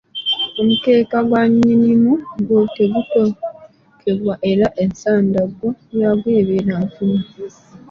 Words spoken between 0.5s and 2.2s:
Omukeeka gwa nnyinimu